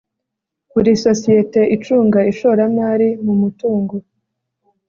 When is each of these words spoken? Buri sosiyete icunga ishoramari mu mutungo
Buri 0.71 0.91
sosiyete 1.05 1.61
icunga 1.75 2.19
ishoramari 2.31 3.09
mu 3.25 3.33
mutungo 3.41 3.95